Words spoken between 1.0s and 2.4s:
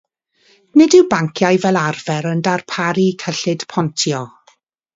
banciau fel arfer